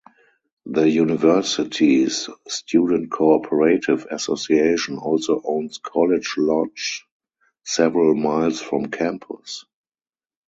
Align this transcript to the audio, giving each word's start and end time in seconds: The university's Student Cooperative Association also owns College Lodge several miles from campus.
The 0.65 0.89
university's 0.89 2.27
Student 2.47 3.11
Cooperative 3.11 4.07
Association 4.09 4.97
also 4.97 5.39
owns 5.45 5.77
College 5.77 6.33
Lodge 6.39 7.05
several 7.63 8.15
miles 8.15 8.59
from 8.59 8.87
campus. 8.89 9.63